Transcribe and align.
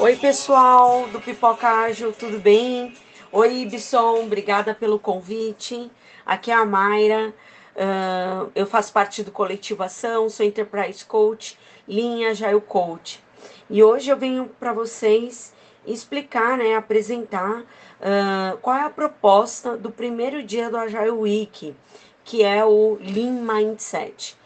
Oi, 0.00 0.14
pessoal 0.14 1.08
do 1.08 1.20
Pipoca 1.20 1.68
Ágil, 1.68 2.12
tudo 2.12 2.38
bem? 2.38 2.94
Oi, 3.32 3.62
Ibson, 3.62 4.22
obrigada 4.22 4.72
pelo 4.72 4.96
convite. 4.96 5.90
Aqui 6.24 6.52
é 6.52 6.54
a 6.54 6.64
Mayra, 6.64 7.34
uh, 7.74 8.48
eu 8.54 8.64
faço 8.64 8.92
parte 8.92 9.24
do 9.24 9.32
Coletivo 9.32 9.82
Ação, 9.82 10.30
sou 10.30 10.46
Enterprise 10.46 11.04
Coach, 11.04 11.58
linha 11.88 12.30
Agile 12.30 12.60
Coach. 12.60 13.20
E 13.68 13.82
hoje 13.82 14.08
eu 14.08 14.16
venho 14.16 14.48
para 14.60 14.72
vocês 14.72 15.52
explicar, 15.84 16.56
né, 16.56 16.76
apresentar 16.76 17.62
uh, 17.62 18.56
qual 18.62 18.76
é 18.76 18.82
a 18.82 18.90
proposta 18.90 19.76
do 19.76 19.90
primeiro 19.90 20.44
dia 20.44 20.70
do 20.70 20.76
Agile 20.76 21.10
Week, 21.10 21.74
que 22.22 22.44
é 22.44 22.64
o 22.64 22.98
Lean 23.00 23.42
Mindset. 23.42 24.38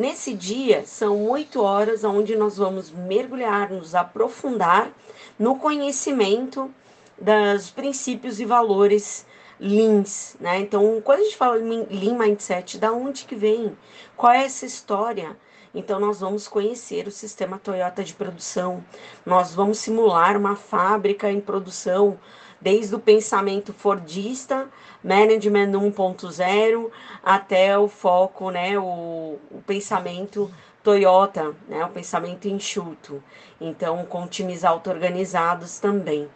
Nesse 0.00 0.32
dia, 0.32 0.86
são 0.86 1.28
oito 1.28 1.60
horas 1.60 2.04
onde 2.04 2.34
nós 2.34 2.56
vamos 2.56 2.90
mergulhar, 2.90 3.68
nos 3.68 3.94
aprofundar 3.94 4.90
no 5.38 5.58
conhecimento 5.58 6.74
dos 7.18 7.70
princípios 7.70 8.40
e 8.40 8.46
valores 8.46 9.26
Leans, 9.60 10.38
né? 10.40 10.58
Então, 10.58 11.02
quando 11.04 11.20
a 11.20 11.24
gente 11.24 11.36
fala 11.36 11.56
Lean 11.56 12.16
Mindset, 12.16 12.78
da 12.78 12.90
onde 12.90 13.26
que 13.26 13.34
vem? 13.34 13.76
Qual 14.16 14.32
é 14.32 14.44
essa 14.44 14.64
história? 14.64 15.36
Então, 15.74 16.00
nós 16.00 16.20
vamos 16.20 16.48
conhecer 16.48 17.06
o 17.06 17.10
sistema 17.12 17.58
Toyota 17.58 18.02
de 18.02 18.12
produção, 18.12 18.84
nós 19.24 19.54
vamos 19.54 19.78
simular 19.78 20.36
uma 20.36 20.56
fábrica 20.56 21.30
em 21.30 21.40
produção, 21.40 22.18
desde 22.60 22.94
o 22.94 22.98
pensamento 22.98 23.72
fordista, 23.72 24.68
management 25.02 25.70
1.0, 25.70 26.90
até 27.22 27.78
o 27.78 27.88
foco, 27.88 28.50
né, 28.50 28.78
o, 28.78 29.38
o 29.50 29.62
pensamento 29.66 30.50
Toyota, 30.82 31.54
né, 31.68 31.84
o 31.84 31.88
pensamento 31.88 32.48
enxuto. 32.48 33.22
Então, 33.60 34.04
com 34.04 34.26
times 34.26 34.64
auto-organizados 34.64 35.78
também. 35.78 36.28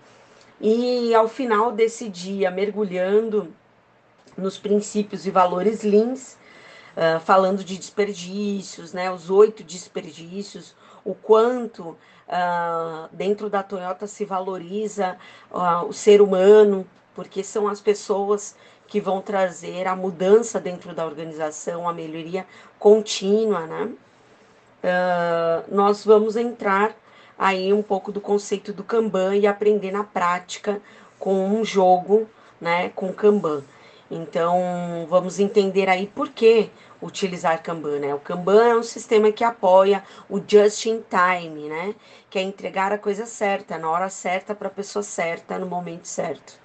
E 0.60 1.14
ao 1.14 1.28
final 1.28 1.72
desse 1.72 2.08
dia, 2.08 2.50
mergulhando 2.50 3.52
nos 4.36 4.58
princípios 4.58 5.26
e 5.26 5.30
valores 5.30 5.82
Leans, 5.82 6.38
uh, 6.96 7.20
falando 7.20 7.64
de 7.64 7.76
desperdícios, 7.76 8.92
né, 8.92 9.10
os 9.10 9.30
oito 9.30 9.62
desperdícios, 9.62 10.74
o 11.04 11.14
quanto 11.14 11.96
uh, 12.28 13.08
dentro 13.12 13.50
da 13.50 13.62
Toyota 13.62 14.06
se 14.06 14.24
valoriza 14.24 15.16
uh, 15.50 15.86
o 15.86 15.92
ser 15.92 16.20
humano, 16.20 16.86
porque 17.14 17.44
são 17.44 17.68
as 17.68 17.80
pessoas 17.80 18.56
que 18.86 19.00
vão 19.00 19.20
trazer 19.20 19.86
a 19.86 19.96
mudança 19.96 20.60
dentro 20.60 20.94
da 20.94 21.04
organização, 21.06 21.88
a 21.88 21.92
melhoria 21.92 22.46
contínua, 22.78 23.66
né? 23.66 23.90
Uh, 24.84 25.74
nós 25.74 26.04
vamos 26.04 26.36
entrar 26.36 26.94
aí 27.38 27.72
um 27.72 27.82
pouco 27.82 28.12
do 28.12 28.20
conceito 28.20 28.72
do 28.72 28.84
Kanban 28.84 29.36
e 29.36 29.46
aprender 29.46 29.90
na 29.90 30.04
prática 30.04 30.80
com 31.18 31.48
um 31.48 31.64
jogo, 31.64 32.28
né, 32.60 32.90
com 32.90 33.12
Kanban. 33.12 33.62
Então, 34.16 35.06
vamos 35.08 35.40
entender 35.40 35.88
aí 35.88 36.06
por 36.06 36.28
que 36.28 36.70
utilizar 37.02 37.60
Kanban, 37.60 37.98
né? 37.98 38.14
O 38.14 38.20
Kanban 38.20 38.64
é 38.64 38.76
um 38.76 38.82
sistema 38.82 39.32
que 39.32 39.42
apoia 39.42 40.04
o 40.30 40.38
just 40.38 40.86
in 40.86 41.02
time, 41.10 41.68
né? 41.68 41.96
Que 42.30 42.38
é 42.38 42.42
entregar 42.42 42.92
a 42.92 42.98
coisa 42.98 43.26
certa, 43.26 43.76
na 43.76 43.90
hora 43.90 44.08
certa, 44.08 44.54
para 44.54 44.68
a 44.68 44.70
pessoa 44.70 45.02
certa, 45.02 45.58
no 45.58 45.66
momento 45.66 46.06
certo, 46.06 46.60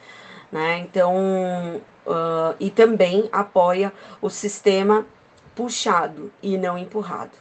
né? 0.51 0.77
Então, 0.77 1.81
uh, 2.05 2.55
e 2.59 2.69
também 2.69 3.27
apoia 3.31 3.91
o 4.21 4.29
sistema 4.29 5.03
puxado 5.55 6.31
e 6.43 6.55
não 6.55 6.77
empurrado. 6.77 7.31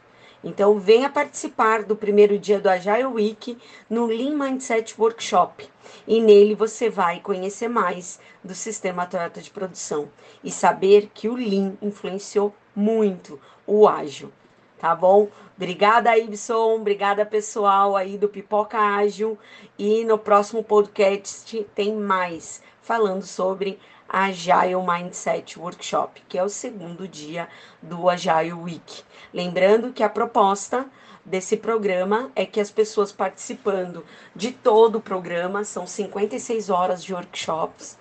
Então, 0.42 0.78
venha 0.78 1.11
participar 1.11 1.83
do 1.83 1.97
primeiro 1.97 2.39
dia 2.39 2.61
do 2.61 2.69
Agile 2.69 3.06
Week 3.06 3.58
no 3.91 4.06
Lean 4.06 4.36
Mindset 4.36 4.95
Workshop. 4.98 5.69
E 6.06 6.20
nele 6.20 6.55
você 6.55 6.89
vai 6.89 7.20
conhecer 7.20 7.69
mais 7.69 8.20
do 8.42 8.55
sistema 8.55 9.06
Toyota 9.06 9.41
de 9.41 9.50
produção 9.50 10.08
e 10.42 10.50
saber 10.50 11.11
que 11.12 11.28
o 11.28 11.34
Lean 11.34 11.74
influenciou 11.83 12.55
muito 12.74 13.40
o 13.67 13.89
ágil. 13.89 14.33
Tá 14.78 14.94
bom? 14.94 15.28
Obrigada, 15.56 16.16
Ibson. 16.16 16.77
Obrigada, 16.77 17.27
pessoal 17.27 17.96
aí 17.96 18.16
do 18.16 18.28
Pipoca 18.28 18.78
Ágil. 18.78 19.36
E 19.77 20.05
no 20.05 20.16
próximo 20.16 20.62
podcast 20.62 21.66
tem 21.74 21.94
mais 21.96 22.62
falando 22.80 23.22
sobre 23.22 23.78
Agile 24.08 24.77
Mindset 24.77 25.58
Workshop, 25.58 26.22
que 26.28 26.38
é 26.38 26.42
o 26.42 26.48
segundo 26.48 27.08
dia 27.08 27.48
do 27.83 28.08
Agile 28.08 28.52
Week. 28.52 29.02
Lembrando 29.34 29.92
que 29.92 30.02
a 30.02 30.08
proposta 30.08 30.86
desse 31.24 31.56
programa 31.56 32.30
é 32.34 32.46
que 32.46 32.61
as 32.61 32.70
pessoas 32.70 33.12
participando 33.12 34.05
de 34.34 34.52
todo 34.52 34.96
o 34.96 35.00
programa, 35.00 35.64
são 35.64 35.86
56 35.86 36.70
horas 36.70 37.05
de 37.05 37.12
workshops, 37.12 37.98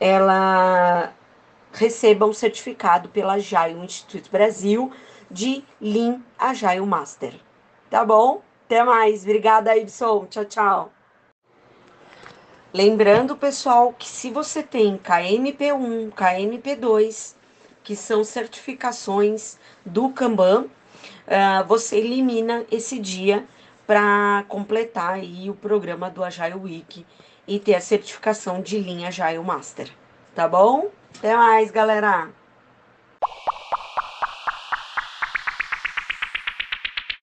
ela 0.00 1.12
recebam 1.72 2.30
um 2.30 2.34
certificado 2.34 3.08
pela 3.08 3.34
Agile 3.34 3.78
Instituto 3.84 4.30
Brasil 4.30 4.90
de 5.34 5.64
Lean 5.80 6.22
Agile 6.38 6.86
Master. 6.86 7.34
Tá 7.90 8.04
bom? 8.04 8.40
Até 8.66 8.84
mais. 8.84 9.24
Obrigada, 9.24 9.76
Ibson. 9.76 10.26
Tchau, 10.26 10.44
tchau. 10.44 10.92
Lembrando, 12.72 13.36
pessoal, 13.36 13.92
que 13.92 14.08
se 14.08 14.30
você 14.30 14.62
tem 14.62 14.96
KMP1, 14.96 16.12
KMP2, 16.12 17.34
que 17.82 17.94
são 17.94 18.24
certificações 18.24 19.58
do 19.84 20.08
Kanban, 20.08 20.62
uh, 20.64 21.64
você 21.66 21.98
elimina 21.98 22.64
esse 22.70 22.98
dia 22.98 23.46
para 23.86 24.44
completar 24.48 25.14
aí 25.14 25.50
o 25.50 25.54
programa 25.54 26.08
do 26.08 26.24
Agile 26.24 26.54
Week 26.54 27.04
e 27.46 27.58
ter 27.58 27.74
a 27.74 27.80
certificação 27.80 28.62
de 28.62 28.78
linha 28.78 29.08
Agile 29.08 29.38
Master. 29.44 29.90
Tá 30.34 30.48
bom? 30.48 30.88
Até 31.18 31.36
mais, 31.36 31.70
galera! 31.70 32.43